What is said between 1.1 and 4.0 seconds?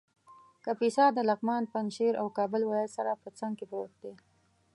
د لغمان، پنجشېر او کابل ولایت سره په څنګ کې پروت